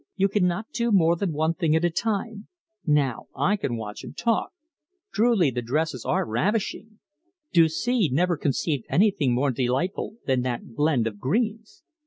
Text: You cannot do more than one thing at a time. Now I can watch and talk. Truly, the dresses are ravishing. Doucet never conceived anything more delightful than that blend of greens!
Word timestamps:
You 0.15 0.29
cannot 0.29 0.71
do 0.71 0.91
more 0.91 1.15
than 1.15 1.31
one 1.31 1.53
thing 1.53 1.75
at 1.75 1.85
a 1.85 1.91
time. 1.91 2.47
Now 2.87 3.27
I 3.37 3.55
can 3.55 3.77
watch 3.77 4.03
and 4.03 4.17
talk. 4.17 4.49
Truly, 5.13 5.51
the 5.51 5.61
dresses 5.61 6.05
are 6.05 6.25
ravishing. 6.25 6.97
Doucet 7.53 8.11
never 8.11 8.35
conceived 8.35 8.85
anything 8.89 9.35
more 9.35 9.51
delightful 9.51 10.15
than 10.25 10.41
that 10.41 10.73
blend 10.73 11.05
of 11.05 11.19
greens! 11.19 11.83